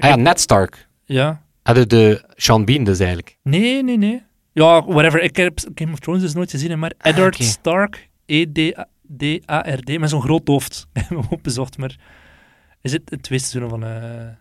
[0.00, 0.88] Ah ja, Ned Stark.
[1.04, 1.42] Ja.
[1.62, 3.38] Ah, de, de Sean Bean dus eigenlijk.
[3.42, 4.22] Nee, nee, nee.
[4.52, 5.22] Ja, whatever.
[5.22, 7.44] Ik heb Game of Thrones dus nooit gezien, maar Edward oké.
[7.44, 10.86] Stark, E E-D-A-R-D, met zo'n groot hoofd.
[10.92, 11.96] Ik heb hem opgezocht, maar
[12.80, 13.84] is het het tweede seizoen van...
[13.84, 14.40] eh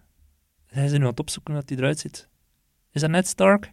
[0.72, 2.28] zijn ze nu aan het opzoeken dat hij eruit ziet?
[2.92, 3.72] Is dat Ned Stark?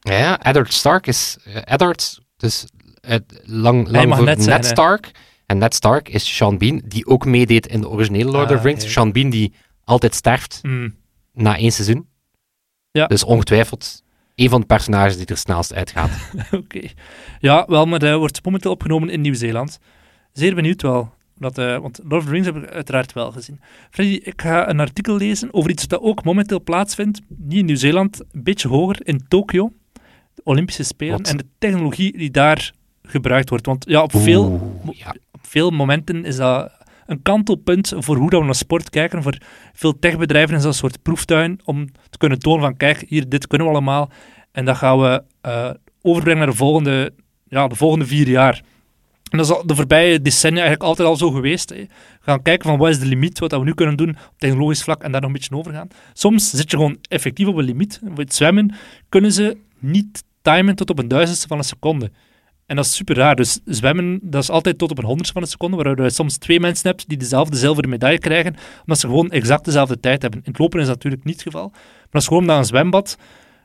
[0.00, 1.38] Ja, ja, Eddard Stark is...
[1.44, 2.66] eh, Eddard, dus
[3.00, 4.68] het lang, lang voor Ned Ned, hè.
[4.70, 5.10] Stark.
[5.46, 8.60] En Ned Stark is Sean Bean, die ook meedeed in de originele Lord Ah, of
[8.62, 8.92] the Rings.
[8.92, 9.52] Sean Bean die
[9.84, 10.96] altijd sterft Hmm.
[11.32, 12.08] na één seizoen.
[12.90, 13.06] Ja.
[13.06, 14.02] Dus ongetwijfeld
[14.34, 16.10] een van de personages die er snelst uitgaat.
[16.50, 16.88] Oké.
[17.38, 19.78] Ja, wel, maar dat wordt momenteel opgenomen in Nieuw-Zeeland.
[20.32, 21.14] Zeer benieuwd wel.
[21.38, 23.60] Dat, eh, want Lord of the Rings heb ik uiteraard wel gezien.
[23.90, 27.20] Freddy, ik ga een artikel lezen over iets dat ook momenteel plaatsvindt.
[27.28, 29.72] Niet in Nieuw-Zeeland, een beetje hoger, in Tokio.
[30.34, 31.16] De Olympische Spelen.
[31.16, 31.28] Wat?
[31.28, 32.72] En de technologie die daar
[33.02, 33.66] gebruikt wordt.
[33.66, 35.14] Want ja, op veel, ja.
[35.32, 36.72] op veel momenten is dat
[37.06, 39.22] een kantelpunt voor hoe dat we naar sport kijken.
[39.22, 39.38] Voor
[39.72, 43.46] veel techbedrijven is dat een soort proeftuin om te kunnen tonen van kijk, hier, dit
[43.46, 44.10] kunnen we allemaal.
[44.52, 45.70] En dat gaan we eh,
[46.02, 47.12] overbrengen naar de volgende,
[47.48, 48.62] ja, de volgende vier jaar.
[49.30, 51.70] En dat is de voorbije decennia eigenlijk altijd al zo geweest.
[51.70, 51.86] Hè.
[52.20, 55.02] Gaan kijken van wat is de limiet, wat we nu kunnen doen op technologisch vlak
[55.02, 55.88] en daar nog een beetje over gaan.
[56.12, 58.00] Soms zit je gewoon effectief op een limiet.
[58.02, 58.74] Bij het zwemmen
[59.08, 62.10] kunnen ze niet timen tot op een duizendste van een seconde.
[62.66, 63.36] En dat is super raar.
[63.36, 66.36] Dus zwemmen, dat is altijd tot op een honderdste van een seconde, waardoor je soms
[66.36, 70.40] twee mensen hebt die dezelfde zilveren medaille krijgen, omdat ze gewoon exact dezelfde tijd hebben.
[70.44, 71.70] In het lopen is dat natuurlijk niet het geval.
[72.10, 73.16] Maar is gewoon dat een zwembad,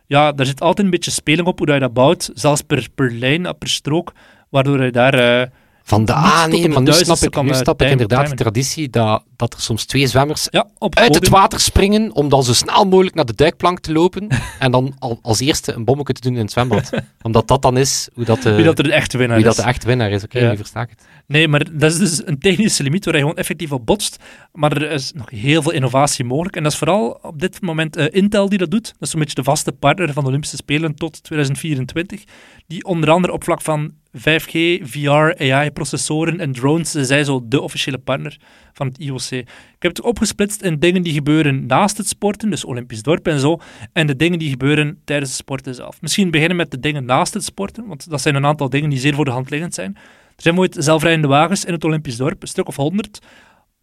[0.07, 2.87] ja, daar zit altijd een beetje speling op hoe dat je dat bouwt, zelfs per,
[2.95, 4.13] per lijn, per strook,
[4.53, 5.49] waardoor je daar
[5.85, 8.89] Van de, Niet tot nee, maar nu snap ik, nu snap ik inderdaad de traditie
[8.89, 12.85] dat, dat er soms twee zwemmers Ja, uit het water springen om dan zo snel
[12.85, 14.27] mogelijk naar de duikplank te lopen
[14.59, 16.89] en dan al, als eerste een bommetje te doen in het zwembad.
[17.21, 19.55] Omdat dat dan is hoe dat de, Wie dat de echte winnaar wie is.
[19.55, 20.23] dat de echte winnaar is.
[20.23, 20.49] Oké, Ja.
[20.49, 21.05] nu versta ik het.
[21.27, 24.17] Nee, maar dat is dus een technische limiet waar je gewoon effectief op botst.
[24.51, 26.55] Maar er is nog heel veel innovatie mogelijk.
[26.55, 28.85] En dat is vooral op dit moment eh, Intel die dat doet.
[28.85, 32.23] Dat is zo'n beetje de vaste partner van de Olympische Spelen tot 2024.
[32.67, 37.97] Die onder andere op vlak van 5G, VR, AI-processoren en drones zijn zo de officiële
[37.97, 38.37] partner
[38.73, 39.31] van het IOC.
[39.31, 39.47] Ik
[39.79, 43.59] heb het opgesplitst in dingen die gebeuren naast het sporten, dus Olympisch dorp en zo,
[43.93, 46.01] en de dingen die gebeuren tijdens het sporten zelf.
[46.01, 48.99] Misschien beginnen met de dingen naast het sporten, want dat zijn een aantal dingen die
[48.99, 49.95] zeer voor de hand liggend zijn.
[50.35, 53.19] Er zijn ooit zelfrijdende wagens in het Olympisch dorp, een stuk of honderd.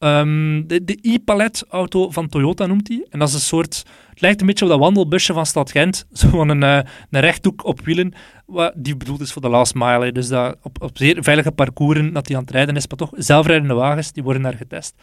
[0.01, 3.07] Ehm, de de e-palet-auto van Toyota noemt hij.
[3.11, 3.85] En dat is een soort...
[4.11, 6.07] Het lijkt een beetje op dat wandelbusje van Stad Gent.
[6.13, 8.13] Zo een, eh, een rechthoek op wielen,
[8.47, 10.13] wat, die bedoeld is voor de last mile.
[10.13, 12.87] Dus dat op, op zeer veilige parcoursen dat hij aan het rijden is.
[12.87, 14.95] Maar toch, zelfrijdende wagens, die worden daar getest.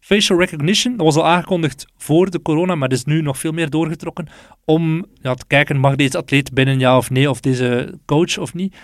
[0.00, 3.70] Facial recognition, dat was al aangekondigd voor de corona, maar is nu nog veel meer
[3.70, 4.28] doorgetrokken
[4.64, 8.54] om ja, te kijken, mag deze atleet binnen ja of nee, of deze coach of
[8.54, 8.76] niet.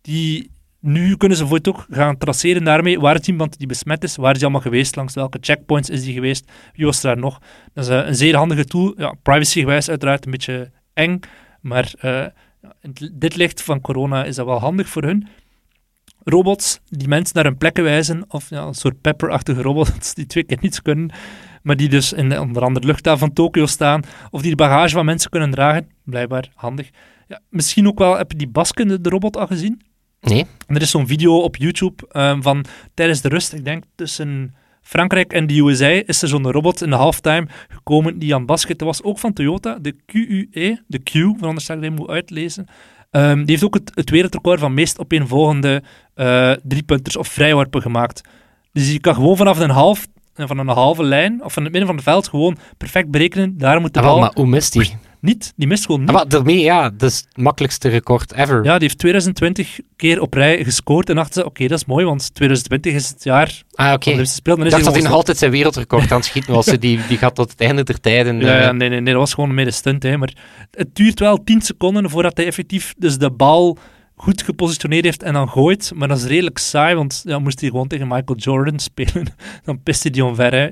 [0.00, 4.04] Die, nu kunnen ze voor het ook gaan traceren daarmee, waar is iemand die besmet
[4.04, 7.18] is, waar is hij allemaal geweest, langs welke checkpoints is die geweest, wie was daar
[7.18, 7.38] nog.
[7.74, 11.20] Dat is eh, een zeer handige tool, ja, privacygewijs uiteraard een beetje eng,
[11.60, 11.92] maar
[12.80, 15.28] in dit licht van corona is dat wel handig voor hun
[16.28, 20.58] robots die mensen naar hun plekken wijzen, of een soort pepperachtige robots die twee keer
[20.60, 21.10] niets kunnen,
[21.62, 24.56] maar die dus in de, onder andere de luchthaven van Tokio staan, of die de
[24.56, 25.88] bagage van mensen kunnen dragen.
[26.04, 26.90] Blijkbaar handig.
[27.28, 29.80] Ja, misschien ook wel, heb je die Basken, de robot, al gezien?
[30.20, 30.46] Nee?
[30.66, 34.54] En er is zo'n video op YouTube ehm, van tijdens de rust, ik denk tussen
[34.82, 38.80] Frankrijk en de USA, is er zo'n robot in de halftime gekomen die aan basket
[38.80, 42.66] was, ook van Toyota, de QUE, de Q, veronderstel ik dat je moet uitlezen.
[43.10, 45.82] Ehm, die heeft ook het, het wereldrecord van meest opeenvolgende
[46.14, 48.20] eh driepunters of vrijworpen gemaakt.
[48.72, 51.72] Dus je kan gewoon vanaf een half, eh, van een halve lijn, of van het
[51.72, 54.72] midden van het veld, gewoon perfect berekenen, daar moet de Ah, bal maar hoe mist
[54.72, 54.96] die?
[55.20, 56.08] Niet, die mist gewoon niet.
[56.08, 58.64] Ah, maar daarmee, ja, dat is het makkelijkste record ever.
[58.64, 62.04] Ja, die heeft 2020 keer op rij gescoord en dachten ze, oké, dat is mooi,
[62.04, 64.10] want 2020 is het jaar ah, oké.
[64.10, 64.16] Ik
[64.70, 66.66] dacht dat hij nog altijd zijn wereldrecord aan het schieten was.
[66.66, 68.40] die, die gaat tot het einde der tijden.
[68.40, 70.02] Ja, eh, ja, nee, nee, nee, dat was gewoon een mede stunt.
[70.02, 70.16] Hè.
[70.16, 70.32] Maar
[70.70, 73.78] het duurt wel 10 seconden voordat hij effectief dus de bal
[74.18, 75.92] goed gepositioneerd heeft en dan gooit.
[75.94, 79.82] Maar dat is redelijk saai, want ja, moest hij gewoon tegen Michael Jordan spelen, dan
[79.82, 80.54] pist hij die omver.
[80.54, 80.68] Hè.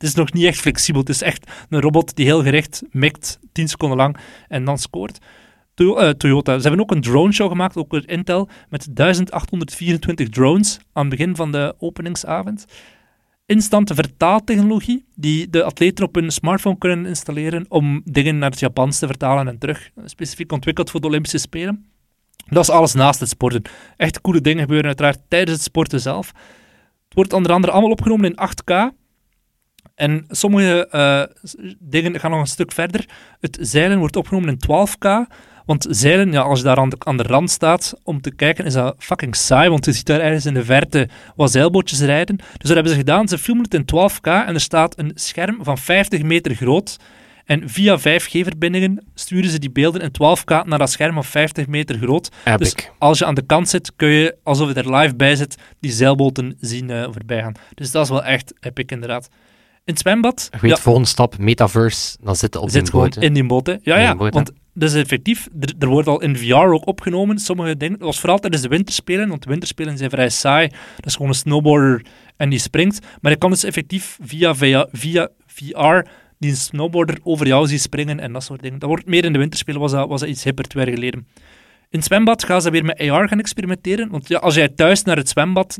[0.00, 1.00] Het is nog niet echt flexibel.
[1.00, 4.16] Het is echt een robot die heel gericht mikt, 10 seconden lang,
[4.48, 5.18] en dan scoort.
[5.74, 6.56] Eh, Toyota.
[6.56, 11.16] Ze hebben ook een drone show gemaakt, ook door Intel, met 1824 drones aan het
[11.16, 12.64] begin van de openingsavond.
[13.46, 18.98] Instante vertaaltechnologie, die de atleten op hun smartphone kunnen installeren om dingen naar het Japans
[18.98, 19.90] te vertalen en terug.
[20.04, 21.86] Specifiek ontwikkeld voor de Olympische Spelen.
[22.48, 23.62] Dat is alles naast het sporten.
[23.96, 26.26] Echt coole dingen gebeuren uiteraard tijdens het sporten zelf.
[27.04, 28.98] Het wordt onder andere allemaal opgenomen in 8K.
[30.00, 31.22] En sommige eh,
[31.78, 33.08] dingen gaan nog een stuk verder.
[33.40, 35.32] Het zeilen wordt opgenomen in 12K.
[35.66, 38.64] Want zeilen, ja, als je daar aan de, aan de rand staat om te kijken,
[38.64, 39.68] is dat fucking saai.
[39.68, 42.36] Want je ziet daar ergens in de verte wat zeilbootjes rijden.
[42.36, 43.28] Dus dat hebben ze gedaan.
[43.28, 46.96] Ze filmen het in 12K en er staat een scherm van 50 meter groot.
[47.44, 51.98] En via 5G-verbindingen sturen ze die beelden in 12K naar dat scherm van 50 meter
[51.98, 52.30] groot.
[52.56, 55.56] Dus als je aan de kant zit, kun je, alsof je er live bij zit,
[55.80, 57.54] die zeilboten zien eh voorbij gaan.
[57.74, 59.28] Dus dat is wel echt epic, inderdaad.
[59.90, 63.14] In het zwembad Je weet, ja, volgende stap, metaverse, dan zitten op zit die boot.
[63.14, 63.20] hè.
[63.20, 63.66] in die boot.
[63.66, 63.76] hè.
[63.82, 65.48] Ja, In ja, boot, want is effectief.
[65.60, 67.38] Er, er wordt al in VR ook opgenomen.
[67.38, 70.68] Sommige dingen, dat was vooral tijdens de winterspelen, want de winterspelen zijn vrij saai.
[70.96, 72.04] Dat is gewoon een snowboarder
[72.36, 72.98] en die springt.
[73.20, 78.20] Maar je kan dus effectief via, via, via VR die snowboarder over jou zien springen
[78.20, 78.78] en dat soort dingen.
[78.78, 81.26] Dat wordt meer in de winterspelen, was dat, was dat iets hipper twee jaar geleden.
[81.90, 84.10] In het zwembad gaan ze weer met AR gaan experimenteren.
[84.10, 85.78] Want ja, als jij thuis naar het zwembad,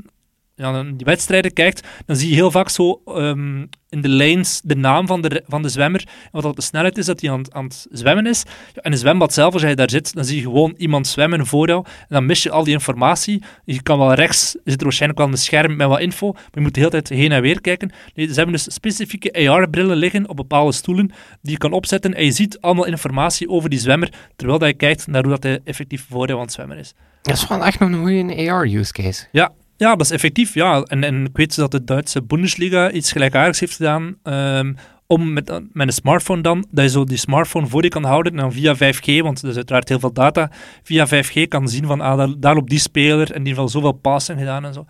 [0.60, 4.76] ja, die wedstrijden kijkt, dan zie je heel vaak zo ehm, in de lanes de
[4.76, 6.00] naam van de, van de zwemmer.
[6.06, 8.42] En wat dat de snelheid is dat hij aan, het- aan het zwemmen is.
[8.74, 11.46] Ja, in het zwembad zelf, als jij daar zit, dan zie je gewoon iemand zwemmen
[11.46, 11.84] voor jou.
[11.86, 13.42] En dan mis je al die informatie.
[13.64, 16.60] Je kan wel rechts, zit er waarschijnlijk wel een scherm met wat info, maar je
[16.60, 17.90] moet de hele tijd heen en weer kijken.
[18.14, 21.06] Nee, ze hebben dus specifieke AR-brillen liggen op bepaalde stoelen
[21.42, 24.74] die je kan opzetten en je ziet allemaal informatie over die zwemmer, terwijl dat je
[24.74, 26.94] kijkt naar hoe dat hij effectief voor jou aan het zwemmen is.
[27.22, 29.26] Dat is wel echt nog een goede AR-use case.
[29.32, 30.54] Ja, ja, dat is effectief.
[30.54, 30.82] Ja.
[30.82, 34.16] En, en ik weet dat de Duitse Bundesliga iets gelijkaardigs heeft gedaan.
[34.22, 34.72] ehm,
[35.06, 38.32] om met, met een smartphone dan, dat je zo die smartphone voor je kan houden
[38.32, 40.50] en dan via 5G, want er is uiteraard heel veel data,
[40.82, 43.68] via 5G kan zien van, ah, daar, daar op die speler en die heeft al
[43.68, 44.84] zoveel passen gedaan en zo.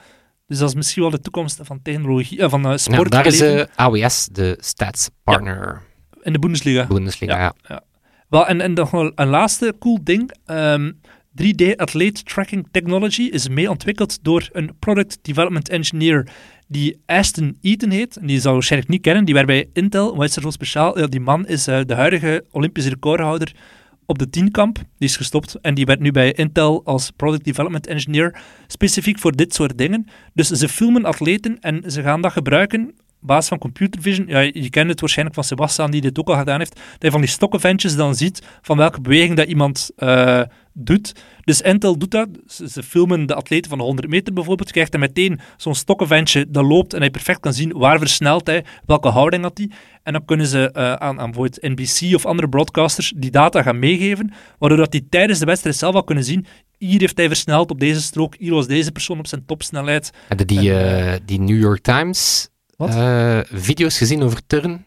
[0.46, 3.10] Dus dat is misschien wel de toekomst van technologie, eh, van eh, Ja, sport.
[3.10, 5.82] daar is eh, AWS de stats partner.
[6.22, 6.86] in de Bundesliga.
[6.86, 7.82] Bundesliga, ja.
[8.28, 10.32] Wel, en, en nog wel een laatste cool ding.
[10.44, 10.90] Ehm,
[11.34, 16.28] 3D Athlete Tracking Technology is mee ontwikkeld door een Product Development Engineer
[16.66, 18.16] die Aston Eaton heet.
[18.16, 19.24] En die zou waarschijnlijk niet kennen.
[19.24, 20.16] Die werkt bij Intel.
[20.16, 20.98] Wat is er zo speciaal?
[20.98, 23.52] Ja, die man is uh, de huidige Olympische recordhouder
[24.06, 24.76] op de tienkamp.
[24.76, 29.36] Die is gestopt en die werkt nu bij Intel als Product Development Engineer, specifiek voor
[29.36, 30.06] dit soort dingen.
[30.34, 34.70] Dus ze filmen atleten en ze gaan dat gebruiken basis van computer vision, ja, je
[34.70, 37.30] kent het waarschijnlijk van Sebastian die dit ook al gedaan heeft, dat je van die
[37.30, 41.14] stokkenventjes dan ziet van welke beweging dat iemand uh, doet.
[41.44, 42.28] Dus Intel doet dat.
[42.46, 44.68] Ze, filmen de atleten van de 100 meter bijvoorbeeld.
[44.68, 48.46] Je krijgt dan meteen zo'n stokkenventje dat loopt en hij perfect kan zien waar versnelt
[48.46, 49.70] hij, welke houding had hij.
[50.02, 53.78] En dan kunnen ze uh, aan, aan bijvoorbeeld NBC of andere broadcasters die data gaan
[53.78, 56.46] meegeven, waardoor dat die tijdens de wedstrijd zelf al kunnen zien
[56.80, 60.10] hier heeft hij versneld op deze strook, hier was deze persoon op zijn topsnelheid.
[60.28, 62.48] Hadden die, uh, die New York Times
[62.88, 64.86] uh, video's gezien over turn?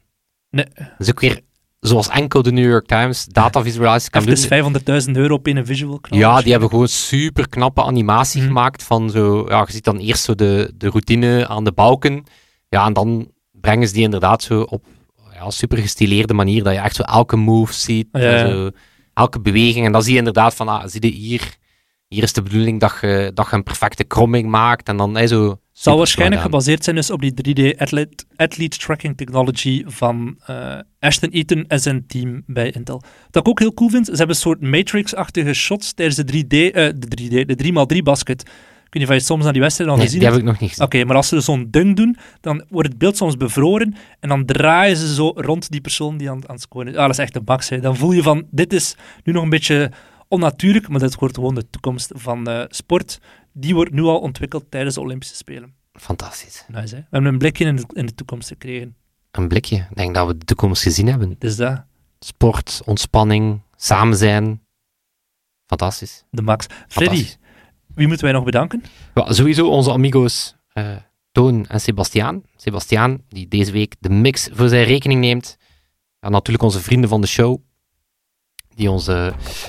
[0.50, 0.66] Nee.
[0.76, 1.42] Dat is ook weer
[1.80, 5.04] zoals enkel de New York Times data visualisatie kan doen.
[5.06, 6.20] 500.000 euro op een visual knal.
[6.20, 8.48] Ja, die hebben gewoon super knappe animatie mm.
[8.48, 12.24] gemaakt van zo, ja, je ziet dan eerst zo de, de routine aan de balken.
[12.70, 14.86] Ja, en dan brengen ze die inderdaad zo op
[15.34, 18.48] ja, super gestileerde manier, dat je echt zo elke move ziet, ja.
[18.48, 18.70] zo,
[19.14, 19.86] elke beweging.
[19.86, 21.58] En dan zie je inderdaad van, ah, zie je hier,
[22.08, 24.88] hier is de bedoeling dat je, dat je een perfecte kromming maakt.
[24.88, 29.18] En dan hey, zo zal waarschijnlijk gebaseerd zijn dus op die 3D athlete, athlete tracking
[29.18, 33.02] technology van uh, Ashton Eaton en zijn team bij Intel.
[33.32, 36.54] Wat ik ook heel cool vind, ze hebben een soort Matrix-achtige shots tijdens de 3D,
[36.54, 38.42] uh, eh, de 3D, de 3x3 basket.
[38.42, 40.46] Ik weet niet of je soms naar die wedstrijd al nee, gezien die heb ik
[40.46, 40.86] nog niet gezien.
[40.86, 44.46] Oké, maar als ze zo'n dunk doen, dan wordt het beeld soms bevroren en dan
[44.46, 46.96] draaien ze zo rond die persoon die aan, aan het scoren is.
[46.96, 47.82] Ah, dat is echt een bak.
[47.82, 49.92] Dan voel je van, dit is nu nog een beetje
[50.28, 53.20] onnatuurlijk, maar dat wordt gewoon de toekomst van uh, sport
[53.54, 55.74] die wordt nu al ontwikkeld tijdens de Olympische Spelen.
[55.94, 56.66] Fantastisch.
[56.68, 57.02] Nice, hè?
[57.02, 58.96] We hebben een blikje in de, in de toekomst gekregen.
[59.32, 59.76] Een blikje?
[59.76, 61.36] Ik denk dat we de toekomst gezien hebben.
[61.40, 61.84] Dus dat.
[62.20, 64.62] Sport, ontspanning, samen zijn.
[65.66, 66.24] Fantastisch.
[66.30, 66.66] De max.
[66.88, 67.28] Freddy,
[67.96, 68.84] wie moeten wij nog bedanken?
[69.14, 70.96] Ja, sowieso onze amigo's uh,
[71.32, 72.44] Toon en Sebastiaan.
[72.56, 75.58] Sebastiaan, die deze week de mix voor zijn rekening neemt.
[76.20, 77.62] Ja, natuurlijk onze vrienden van de show
[78.76, 79.28] die ons, uh,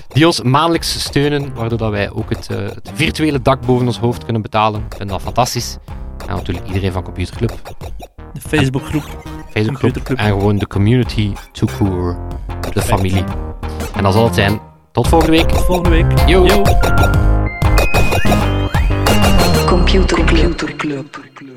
[0.08, 3.98] die ons maandelijks steunen, waardoor dat wij ook het, uh, het, virtuele dak boven ons
[3.98, 4.80] hoofd kunnen betalen.
[4.80, 5.76] Ik vind dat fantastisch.
[6.26, 7.74] En natuurlijk iedereen van Computerclub.
[8.32, 9.22] De Facebookgroep.
[9.50, 12.18] Facebookgroep en gewoon de community to poor.
[12.72, 13.24] De familie.
[13.94, 14.60] En dat zal het zijn.
[14.92, 15.48] Tot volgende week.
[15.48, 16.28] Tot volgende week.
[16.28, 16.46] Yo.
[16.46, 16.62] Yo.
[19.66, 20.58] Computerclub.
[20.58, 21.53] Computerclub.